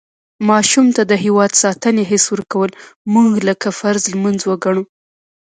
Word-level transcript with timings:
ماشوم 0.49 0.87
ته 0.95 1.01
د 1.11 1.13
هېواد 1.23 1.51
ساتنې 1.63 2.03
حس 2.11 2.25
ورکول 2.33 2.69
مونږ 3.13 3.31
لکه 3.47 3.67
فرض 3.79 4.03
لمونځ 4.13 4.39
وګڼو. 4.45 4.83